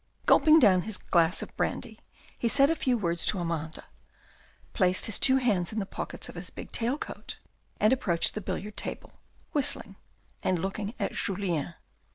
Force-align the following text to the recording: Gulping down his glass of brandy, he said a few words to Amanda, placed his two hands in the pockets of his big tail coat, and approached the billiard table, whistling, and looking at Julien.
Gulping 0.25 0.57
down 0.57 0.81
his 0.81 0.97
glass 0.97 1.43
of 1.43 1.55
brandy, 1.55 1.99
he 2.35 2.47
said 2.47 2.71
a 2.71 2.75
few 2.75 2.97
words 2.97 3.23
to 3.27 3.37
Amanda, 3.37 3.85
placed 4.73 5.05
his 5.05 5.19
two 5.19 5.37
hands 5.37 5.71
in 5.71 5.77
the 5.77 5.85
pockets 5.85 6.27
of 6.27 6.33
his 6.33 6.49
big 6.49 6.71
tail 6.71 6.97
coat, 6.97 7.37
and 7.79 7.93
approached 7.93 8.33
the 8.33 8.41
billiard 8.41 8.75
table, 8.75 9.19
whistling, 9.51 9.97
and 10.41 10.57
looking 10.57 10.95
at 10.99 11.11
Julien. 11.11 11.75